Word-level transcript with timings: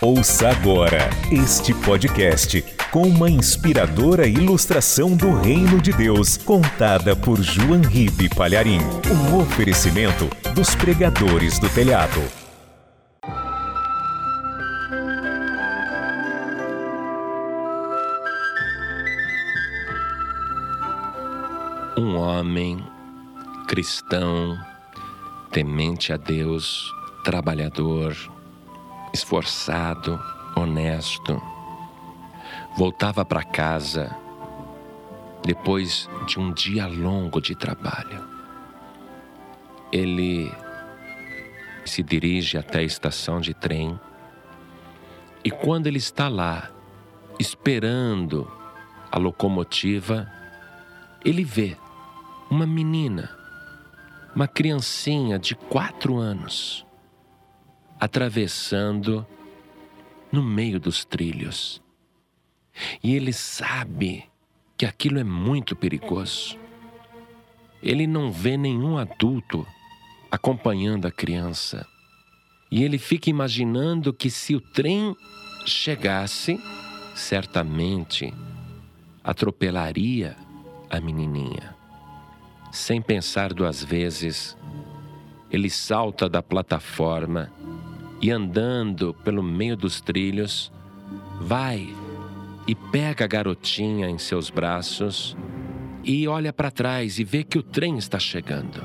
Ouça 0.00 0.50
agora 0.50 1.08
este 1.30 1.72
podcast 1.72 2.62
com 2.90 3.02
uma 3.02 3.30
inspiradora 3.30 4.26
ilustração 4.26 5.16
do 5.16 5.34
Reino 5.38 5.80
de 5.80 5.92
Deus, 5.92 6.36
contada 6.36 7.16
por 7.16 7.40
João 7.40 7.80
Ribe 7.80 8.28
Palharim. 8.28 8.80
Um 9.10 9.38
oferecimento 9.38 10.28
dos 10.54 10.74
pregadores 10.74 11.58
do 11.58 11.68
telhado. 11.70 12.20
Um 21.96 22.16
homem 22.16 22.84
cristão, 23.68 24.58
temente 25.50 26.12
a 26.12 26.16
Deus, 26.16 26.92
trabalhador, 27.22 28.14
esforçado, 29.14 30.20
honesto, 30.56 31.40
voltava 32.76 33.24
para 33.24 33.44
casa 33.44 34.14
depois 35.44 36.10
de 36.26 36.40
um 36.40 36.52
dia 36.52 36.84
longo 36.88 37.40
de 37.40 37.54
trabalho. 37.54 38.28
Ele 39.92 40.52
se 41.84 42.02
dirige 42.02 42.58
até 42.58 42.80
a 42.80 42.82
estação 42.82 43.40
de 43.40 43.54
trem 43.54 43.98
e 45.44 45.50
quando 45.50 45.86
ele 45.86 45.98
está 45.98 46.28
lá, 46.28 46.70
esperando 47.38 48.50
a 49.12 49.18
locomotiva, 49.18 50.28
ele 51.24 51.44
vê 51.44 51.76
uma 52.50 52.66
menina, 52.66 53.30
uma 54.34 54.48
criancinha 54.48 55.38
de 55.38 55.54
quatro 55.54 56.16
anos, 56.16 56.84
atravessando 58.04 59.26
no 60.30 60.42
meio 60.42 60.78
dos 60.78 61.06
trilhos. 61.06 61.80
E 63.02 63.14
ele 63.14 63.32
sabe 63.32 64.24
que 64.76 64.84
aquilo 64.84 65.18
é 65.18 65.24
muito 65.24 65.74
perigoso. 65.74 66.58
Ele 67.82 68.06
não 68.06 68.30
vê 68.30 68.58
nenhum 68.58 68.98
adulto 68.98 69.66
acompanhando 70.30 71.06
a 71.06 71.10
criança. 71.10 71.86
E 72.70 72.84
ele 72.84 72.98
fica 72.98 73.30
imaginando 73.30 74.12
que 74.12 74.28
se 74.28 74.54
o 74.54 74.60
trem 74.60 75.16
chegasse, 75.64 76.60
certamente 77.14 78.34
atropelaria 79.22 80.36
a 80.90 81.00
menininha. 81.00 81.74
Sem 82.70 83.00
pensar 83.00 83.54
duas 83.54 83.82
vezes, 83.82 84.54
ele 85.50 85.70
salta 85.70 86.28
da 86.28 86.42
plataforma 86.42 87.50
e, 88.24 88.30
andando 88.30 89.12
pelo 89.22 89.42
meio 89.42 89.76
dos 89.76 90.00
trilhos, 90.00 90.72
vai 91.42 91.94
e 92.66 92.74
pega 92.74 93.26
a 93.26 93.28
garotinha 93.28 94.08
em 94.08 94.16
seus 94.16 94.48
braços 94.48 95.36
e 96.02 96.26
olha 96.26 96.50
para 96.50 96.70
trás 96.70 97.18
e 97.18 97.24
vê 97.24 97.44
que 97.44 97.58
o 97.58 97.62
trem 97.62 97.98
está 97.98 98.18
chegando. 98.18 98.82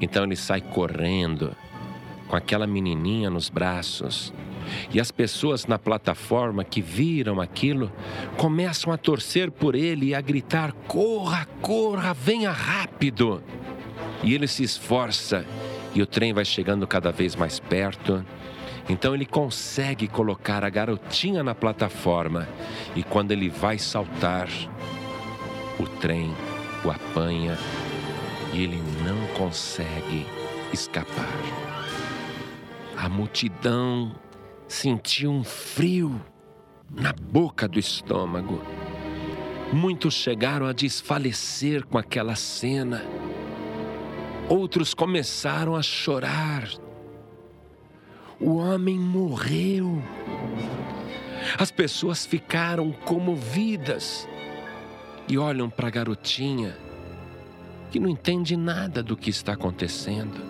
Então 0.00 0.24
ele 0.24 0.34
sai 0.34 0.60
correndo 0.60 1.54
com 2.26 2.34
aquela 2.34 2.66
menininha 2.66 3.30
nos 3.30 3.48
braços 3.48 4.34
e 4.92 4.98
as 4.98 5.12
pessoas 5.12 5.66
na 5.66 5.78
plataforma 5.78 6.64
que 6.64 6.82
viram 6.82 7.40
aquilo 7.40 7.92
começam 8.36 8.92
a 8.92 8.96
torcer 8.96 9.52
por 9.52 9.76
ele 9.76 10.06
e 10.06 10.14
a 10.14 10.20
gritar: 10.20 10.72
corra, 10.88 11.46
corra, 11.62 12.12
venha 12.12 12.50
rápido. 12.50 13.40
E 14.24 14.34
ele 14.34 14.48
se 14.48 14.64
esforça 14.64 15.46
e 15.94 16.02
o 16.02 16.06
trem 16.06 16.32
vai 16.32 16.44
chegando 16.44 16.86
cada 16.86 17.10
vez 17.10 17.34
mais 17.34 17.58
perto. 17.58 18.24
Então 18.88 19.14
ele 19.14 19.26
consegue 19.26 20.08
colocar 20.08 20.64
a 20.64 20.70
garotinha 20.70 21.42
na 21.42 21.54
plataforma 21.54 22.48
e 22.96 23.02
quando 23.02 23.32
ele 23.32 23.48
vai 23.48 23.78
saltar, 23.78 24.48
o 25.78 25.86
trem 25.86 26.34
o 26.84 26.90
apanha 26.90 27.58
e 28.52 28.62
ele 28.62 28.82
não 29.04 29.26
consegue 29.36 30.26
escapar. 30.72 31.38
A 32.96 33.08
multidão 33.08 34.14
sentiu 34.66 35.30
um 35.30 35.44
frio 35.44 36.20
na 36.90 37.12
boca 37.12 37.68
do 37.68 37.78
estômago. 37.78 38.60
Muitos 39.72 40.14
chegaram 40.14 40.66
a 40.66 40.72
desfalecer 40.72 41.84
com 41.86 41.96
aquela 41.96 42.34
cena. 42.34 43.04
Outros 44.50 44.94
começaram 44.94 45.76
a 45.76 45.82
chorar. 45.82 46.68
O 48.40 48.56
homem 48.56 48.98
morreu. 48.98 50.02
As 51.56 51.70
pessoas 51.70 52.26
ficaram 52.26 52.90
comovidas 52.90 54.28
e 55.28 55.38
olham 55.38 55.70
para 55.70 55.86
a 55.86 55.90
garotinha 55.90 56.76
que 57.92 58.00
não 58.00 58.08
entende 58.08 58.56
nada 58.56 59.04
do 59.04 59.16
que 59.16 59.30
está 59.30 59.52
acontecendo 59.52 60.40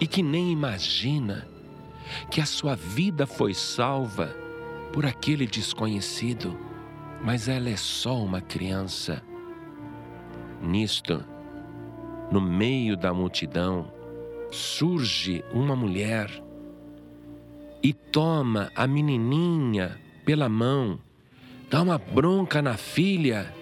e 0.00 0.06
que 0.06 0.22
nem 0.22 0.50
imagina 0.50 1.46
que 2.30 2.40
a 2.40 2.46
sua 2.46 2.74
vida 2.74 3.26
foi 3.26 3.52
salva 3.52 4.34
por 4.90 5.04
aquele 5.04 5.46
desconhecido, 5.46 6.58
mas 7.22 7.46
ela 7.46 7.68
é 7.68 7.76
só 7.76 8.16
uma 8.16 8.40
criança. 8.40 9.22
Nisto, 10.62 11.22
no 12.30 12.40
meio 12.40 12.96
da 12.96 13.12
multidão, 13.12 13.92
surge 14.50 15.44
uma 15.52 15.74
mulher 15.74 16.30
e 17.82 17.92
toma 17.92 18.70
a 18.74 18.86
menininha 18.86 19.98
pela 20.24 20.48
mão, 20.48 20.98
dá 21.70 21.82
uma 21.82 21.98
bronca 21.98 22.60
na 22.60 22.76
filha 22.76 23.54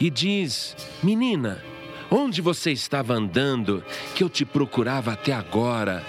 e 0.00 0.10
diz: 0.10 0.76
Menina, 1.02 1.62
onde 2.10 2.40
você 2.40 2.72
estava 2.72 3.14
andando 3.14 3.84
que 4.14 4.24
eu 4.24 4.28
te 4.28 4.44
procurava 4.44 5.12
até 5.12 5.32
agora? 5.32 6.04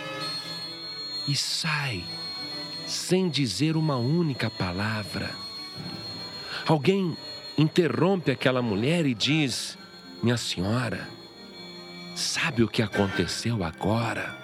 e 1.27 1.35
sai, 1.35 2.03
sem 2.85 3.29
dizer 3.29 3.75
uma 3.75 3.97
única 3.97 4.49
palavra. 4.49 5.29
Alguém 6.65 7.17
interrompe 7.57 8.31
aquela 8.31 8.61
mulher 8.61 9.05
e 9.05 9.13
diz: 9.13 9.77
Minha 10.21 10.37
senhora, 10.37 11.09
sabe 12.15 12.63
o 12.63 12.67
que 12.67 12.81
aconteceu 12.81 13.63
agora? 13.63 14.35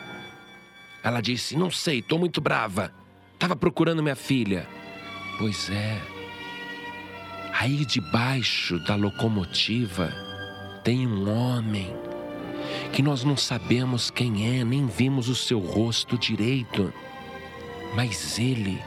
Ela 1.03 1.21
disse: 1.21 1.57
Não 1.57 1.71
sei, 1.71 1.99
estou 1.99 2.19
muito 2.19 2.39
brava. 2.39 2.93
Estava 3.33 3.55
procurando 3.55 4.03
minha 4.03 4.15
filha. 4.15 4.67
Pois 5.37 5.69
é. 5.69 5.99
Aí 7.53 7.85
debaixo 7.85 8.79
da 8.85 8.95
locomotiva 8.95 10.11
tem 10.83 11.07
um 11.07 11.29
homem 11.29 11.95
que 12.91 13.01
nós 13.01 13.23
não 13.23 13.37
sabemos 13.37 14.09
quem 14.09 14.59
é, 14.59 14.63
nem 14.63 14.85
vimos 14.85 15.29
o 15.29 15.35
seu 15.35 15.59
rosto 15.59 16.17
direito, 16.17 16.93
mas 17.95 18.37
ele 18.39 18.81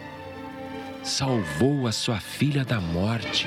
salvou 1.02 1.86
a 1.86 1.92
sua 1.92 2.18
filha 2.18 2.64
da 2.64 2.80
morte, 2.80 3.46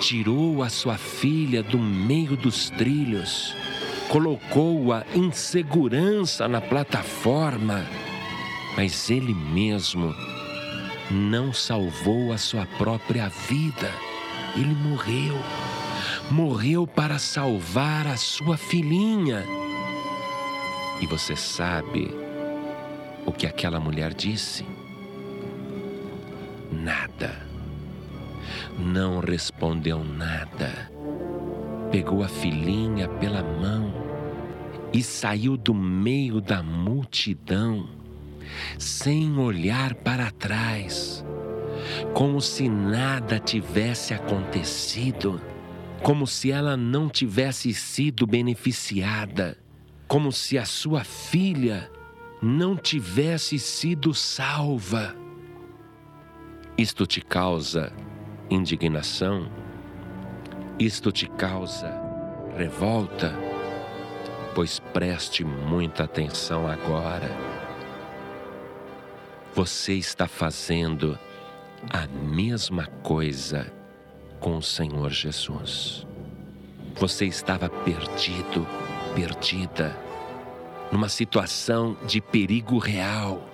tirou 0.00 0.62
a 0.62 0.68
sua 0.68 0.96
filha 0.96 1.62
do 1.62 1.78
meio 1.78 2.36
dos 2.36 2.70
trilhos, 2.70 3.54
colocou-a 4.12 5.06
em 5.14 5.32
segurança 5.32 6.46
na 6.46 6.60
plataforma, 6.60 7.82
mas 8.76 9.08
ele 9.08 9.32
mesmo 9.32 10.14
não 11.10 11.50
salvou 11.50 12.30
a 12.30 12.36
sua 12.36 12.66
própria 12.76 13.30
vida, 13.48 13.90
ele 14.54 14.74
morreu 14.74 15.34
morreu 16.30 16.86
para 16.86 17.18
salvar 17.18 18.06
a 18.06 18.18
sua 18.18 18.58
filhinha. 18.58 19.44
E 21.00 21.06
você 21.06 21.34
sabe 21.34 22.14
o 23.24 23.32
que 23.32 23.46
aquela 23.46 23.80
mulher 23.80 24.12
disse? 24.12 24.66
Nada. 26.70 27.34
Não 28.78 29.20
respondeu 29.20 30.04
nada. 30.04 30.90
Pegou 31.92 32.24
a 32.24 32.28
filhinha 32.28 33.08
pela 33.08 33.42
mão 33.42 33.94
e 34.92 35.00
saiu 35.00 35.56
do 35.56 35.72
meio 35.72 36.40
da 36.40 36.60
multidão, 36.60 37.88
sem 38.78 39.38
olhar 39.38 39.94
para 39.94 40.32
trás, 40.32 41.24
como 42.12 42.40
se 42.40 42.68
nada 42.68 43.38
tivesse 43.38 44.12
acontecido 44.12 45.40
como 46.02 46.26
se 46.26 46.50
ela 46.50 46.76
não 46.76 47.08
tivesse 47.08 47.72
sido 47.72 48.26
beneficiada, 48.26 49.56
como 50.08 50.32
se 50.32 50.58
a 50.58 50.64
sua 50.64 51.04
filha 51.04 51.88
não 52.42 52.76
tivesse 52.76 53.56
sido 53.58 54.12
salva. 54.12 55.14
Isto 56.76 57.06
te 57.06 57.20
causa 57.20 57.92
indignação? 58.50 59.61
Isto 60.82 61.12
te 61.12 61.28
causa 61.28 61.94
revolta? 62.56 63.32
Pois 64.52 64.80
preste 64.80 65.44
muita 65.44 66.02
atenção 66.02 66.66
agora. 66.66 67.30
você 69.54 69.92
está 69.92 70.26
fazendo 70.26 71.16
a 71.88 72.08
mesma 72.08 72.86
coisa 73.00 73.72
com 74.40 74.56
o 74.56 74.62
Senhor 74.62 75.10
Jesus. 75.10 76.04
Você 76.96 77.26
estava 77.26 77.68
perdido, 77.68 78.66
perdida, 79.14 79.96
numa 80.90 81.08
situação 81.08 81.96
de 82.08 82.20
perigo 82.20 82.78
real 82.78 83.48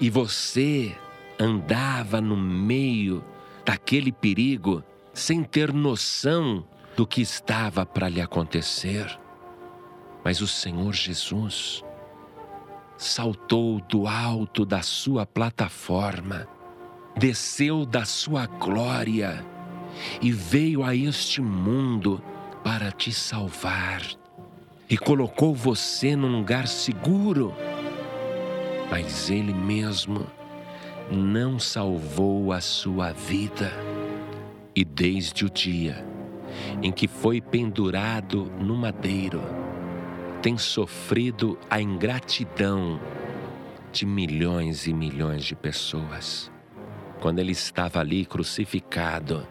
e 0.00 0.10
você 0.10 0.96
andava 1.38 2.20
no 2.20 2.36
meio 2.36 3.24
daquele 3.64 4.10
perigo 4.10 4.82
sem 5.16 5.42
ter 5.42 5.72
noção 5.72 6.62
do 6.94 7.06
que 7.06 7.22
estava 7.22 7.86
para 7.86 8.06
lhe 8.06 8.20
acontecer. 8.20 9.18
Mas 10.22 10.42
o 10.42 10.46
Senhor 10.46 10.92
Jesus 10.92 11.82
saltou 12.98 13.80
do 13.80 14.06
alto 14.06 14.66
da 14.66 14.82
sua 14.82 15.24
plataforma, 15.24 16.46
desceu 17.16 17.86
da 17.86 18.04
sua 18.04 18.44
glória 18.44 19.42
e 20.20 20.30
veio 20.30 20.84
a 20.84 20.94
este 20.94 21.40
mundo 21.40 22.22
para 22.62 22.92
te 22.92 23.10
salvar 23.10 24.02
e 24.86 24.98
colocou 24.98 25.54
você 25.54 26.14
num 26.14 26.40
lugar 26.40 26.68
seguro. 26.68 27.54
Mas 28.90 29.30
Ele 29.30 29.54
mesmo 29.54 30.26
não 31.10 31.58
salvou 31.58 32.52
a 32.52 32.60
sua 32.60 33.12
vida. 33.12 33.72
E 34.76 34.84
desde 34.84 35.46
o 35.46 35.50
dia 35.50 36.06
em 36.82 36.92
que 36.92 37.08
foi 37.08 37.40
pendurado 37.40 38.44
no 38.58 38.76
madeiro, 38.76 39.40
tem 40.42 40.58
sofrido 40.58 41.58
a 41.68 41.80
ingratidão 41.80 43.00
de 43.90 44.04
milhões 44.04 44.86
e 44.86 44.92
milhões 44.92 45.44
de 45.44 45.54
pessoas. 45.56 46.52
Quando 47.20 47.38
ele 47.38 47.52
estava 47.52 48.00
ali 48.00 48.26
crucificado, 48.26 49.46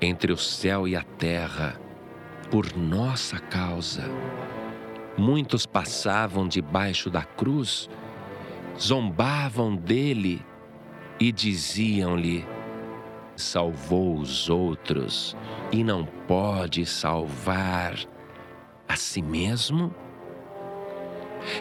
entre 0.00 0.32
o 0.32 0.36
céu 0.36 0.88
e 0.88 0.96
a 0.96 1.02
terra, 1.02 1.80
por 2.50 2.76
nossa 2.76 3.38
causa, 3.38 4.02
muitos 5.16 5.64
passavam 5.64 6.48
debaixo 6.48 7.08
da 7.08 7.22
cruz, 7.22 7.88
zombavam 8.78 9.76
dele 9.76 10.44
e 11.20 11.30
diziam-lhe: 11.30 12.44
Salvou 13.42 14.18
os 14.18 14.48
outros 14.48 15.36
e 15.72 15.82
não 15.82 16.06
pode 16.06 16.86
salvar 16.86 17.94
a 18.88 18.94
si 18.94 19.20
mesmo? 19.20 19.92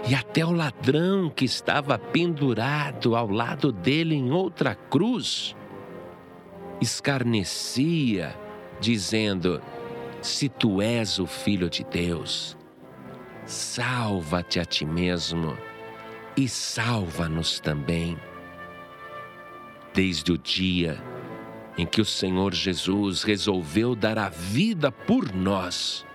E 0.07 0.13
até 0.13 0.45
o 0.45 0.51
ladrão 0.51 1.27
que 1.27 1.43
estava 1.43 1.97
pendurado 1.97 3.15
ao 3.15 3.27
lado 3.27 3.71
dele 3.71 4.13
em 4.13 4.31
outra 4.31 4.75
cruz 4.75 5.55
escarnecia, 6.79 8.39
dizendo: 8.79 9.59
Se 10.21 10.47
tu 10.47 10.83
és 10.83 11.17
o 11.17 11.25
filho 11.25 11.67
de 11.67 11.83
Deus, 11.83 12.55
salva-te 13.43 14.59
a 14.59 14.65
ti 14.65 14.85
mesmo 14.85 15.57
e 16.37 16.47
salva-nos 16.47 17.59
também 17.59 18.17
desde 19.93 20.31
o 20.31 20.37
dia 20.37 21.10
em 21.77 21.85
que 21.85 22.01
o 22.01 22.05
Senhor 22.05 22.53
Jesus 22.53 23.23
resolveu 23.23 23.95
dar 23.95 24.17
a 24.17 24.29
vida 24.29 24.91
por 24.91 25.33
nós, 25.33 26.05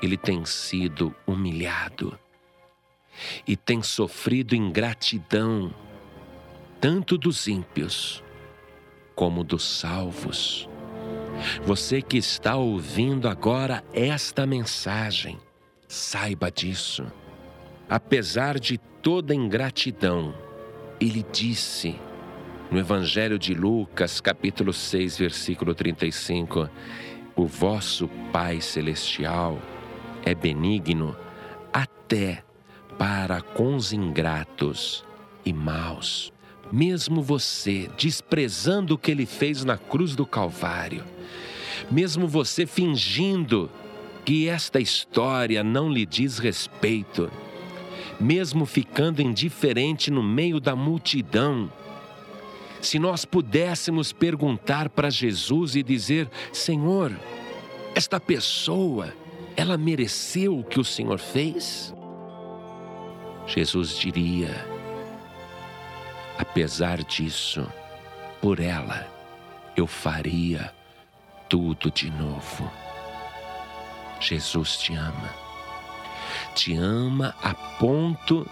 ele 0.00 0.16
tem 0.16 0.44
sido 0.44 1.14
humilhado 1.26 2.18
e 3.46 3.56
tem 3.56 3.82
sofrido 3.82 4.54
ingratidão, 4.54 5.74
tanto 6.80 7.18
dos 7.18 7.48
ímpios 7.48 8.22
como 9.14 9.42
dos 9.42 9.64
salvos. 9.64 10.68
Você 11.64 12.00
que 12.00 12.16
está 12.16 12.56
ouvindo 12.56 13.28
agora 13.28 13.84
esta 13.92 14.46
mensagem, 14.46 15.38
saiba 15.86 16.50
disso. 16.50 17.04
Apesar 17.88 18.58
de 18.58 18.78
toda 18.78 19.34
ingratidão, 19.34 20.34
ele 21.00 21.24
disse: 21.32 21.98
no 22.70 22.78
Evangelho 22.78 23.38
de 23.38 23.54
Lucas, 23.54 24.20
capítulo 24.20 24.72
6, 24.72 25.18
versículo 25.18 25.74
35, 25.74 26.68
o 27.34 27.46
vosso 27.46 28.08
Pai 28.30 28.60
Celestial 28.60 29.58
é 30.22 30.34
benigno 30.34 31.16
até 31.72 32.44
para 32.98 33.40
com 33.40 33.74
os 33.74 33.92
ingratos 33.92 35.04
e 35.46 35.52
maus. 35.52 36.30
Mesmo 36.70 37.22
você 37.22 37.88
desprezando 37.96 38.94
o 38.94 38.98
que 38.98 39.12
ele 39.12 39.24
fez 39.24 39.64
na 39.64 39.78
cruz 39.78 40.14
do 40.14 40.26
Calvário, 40.26 41.02
mesmo 41.90 42.28
você 42.28 42.66
fingindo 42.66 43.70
que 44.26 44.46
esta 44.46 44.78
história 44.78 45.64
não 45.64 45.90
lhe 45.90 46.04
diz 46.04 46.38
respeito, 46.38 47.30
mesmo 48.20 48.66
ficando 48.66 49.22
indiferente 49.22 50.10
no 50.10 50.22
meio 50.22 50.60
da 50.60 50.76
multidão, 50.76 51.72
se 52.80 52.98
nós 52.98 53.24
pudéssemos 53.24 54.12
perguntar 54.12 54.88
para 54.88 55.10
Jesus 55.10 55.74
e 55.76 55.82
dizer: 55.82 56.28
Senhor, 56.52 57.12
esta 57.94 58.20
pessoa, 58.20 59.12
ela 59.56 59.76
mereceu 59.76 60.58
o 60.58 60.64
que 60.64 60.78
o 60.80 60.84
Senhor 60.84 61.18
fez? 61.18 61.94
Jesus 63.46 63.96
diria: 63.96 64.66
apesar 66.38 67.02
disso, 67.02 67.66
por 68.40 68.60
ela 68.60 69.06
eu 69.76 69.86
faria 69.86 70.72
tudo 71.48 71.90
de 71.90 72.10
novo. 72.10 72.70
Jesus 74.20 74.76
te 74.78 74.94
ama. 74.94 75.34
Te 76.54 76.74
ama 76.76 77.34
a 77.42 77.54
ponto 77.54 78.48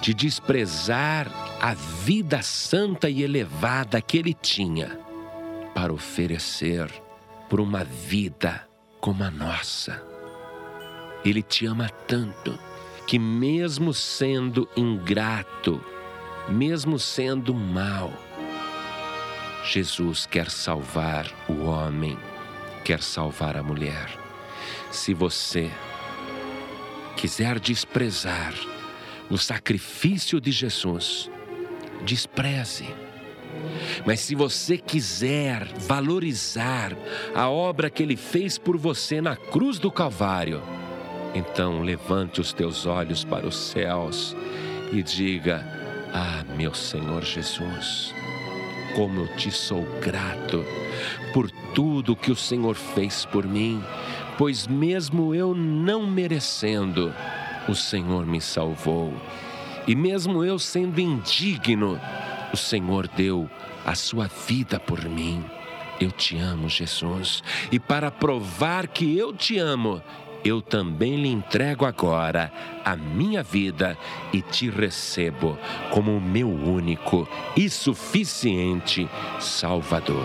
de 0.00 0.12
desprezar 0.14 1.28
a 1.60 1.74
vida 1.74 2.40
santa 2.40 3.10
e 3.10 3.22
elevada 3.22 4.00
que 4.00 4.16
ele 4.16 4.32
tinha 4.32 4.98
para 5.74 5.92
oferecer 5.92 6.90
por 7.50 7.60
uma 7.60 7.84
vida 7.84 8.66
como 8.98 9.22
a 9.22 9.30
nossa. 9.30 10.02
Ele 11.22 11.42
te 11.42 11.66
ama 11.66 11.90
tanto 12.06 12.58
que, 13.06 13.18
mesmo 13.18 13.92
sendo 13.92 14.66
ingrato, 14.74 15.84
mesmo 16.48 16.98
sendo 16.98 17.52
mal, 17.52 18.10
Jesus 19.62 20.24
quer 20.24 20.50
salvar 20.50 21.30
o 21.46 21.66
homem, 21.66 22.18
quer 22.82 23.02
salvar 23.02 23.56
a 23.56 23.62
mulher. 23.62 24.08
Se 24.90 25.12
você 25.12 25.70
quiser 27.16 27.60
desprezar 27.60 28.54
o 29.28 29.36
sacrifício 29.36 30.40
de 30.40 30.50
Jesus, 30.50 31.30
despreze. 32.04 32.88
Mas 34.06 34.20
se 34.20 34.34
você 34.34 34.78
quiser 34.78 35.66
valorizar 35.78 36.96
a 37.34 37.48
obra 37.48 37.90
que 37.90 38.02
ele 38.02 38.16
fez 38.16 38.58
por 38.58 38.76
você 38.76 39.20
na 39.20 39.36
cruz 39.36 39.78
do 39.78 39.90
Calvário, 39.90 40.62
então 41.34 41.82
levante 41.82 42.40
os 42.40 42.52
teus 42.52 42.86
olhos 42.86 43.24
para 43.24 43.46
os 43.46 43.56
céus 43.56 44.36
e 44.92 45.02
diga: 45.02 45.64
Ah, 46.12 46.44
meu 46.56 46.74
Senhor 46.74 47.22
Jesus, 47.22 48.14
como 48.94 49.20
eu 49.20 49.36
te 49.36 49.50
sou 49.50 49.84
grato 50.00 50.64
por 51.32 51.50
tudo 51.74 52.16
que 52.16 52.32
o 52.32 52.36
Senhor 52.36 52.74
fez 52.74 53.24
por 53.24 53.46
mim, 53.46 53.82
pois 54.36 54.66
mesmo 54.66 55.34
eu 55.34 55.54
não 55.54 56.06
merecendo, 56.06 57.14
o 57.68 57.74
Senhor 57.74 58.26
me 58.26 58.40
salvou. 58.40 59.12
E 59.86 59.94
mesmo 59.94 60.44
eu 60.44 60.58
sendo 60.58 61.00
indigno, 61.00 62.00
o 62.52 62.56
Senhor 62.56 63.08
deu 63.08 63.48
a 63.84 63.94
sua 63.94 64.28
vida 64.46 64.78
por 64.78 65.04
mim. 65.04 65.44
Eu 66.00 66.10
te 66.10 66.38
amo, 66.38 66.68
Jesus. 66.68 67.42
E 67.70 67.78
para 67.78 68.10
provar 68.10 68.86
que 68.86 69.16
eu 69.16 69.34
te 69.34 69.58
amo, 69.58 70.02
eu 70.44 70.62
também 70.62 71.16
lhe 71.16 71.28
entrego 71.28 71.84
agora 71.84 72.50
a 72.84 72.96
minha 72.96 73.42
vida 73.42 73.96
e 74.32 74.40
te 74.40 74.70
recebo 74.70 75.58
como 75.90 76.16
o 76.16 76.20
meu 76.20 76.48
único 76.48 77.28
e 77.56 77.68
suficiente 77.68 79.08
Salvador. 79.38 80.24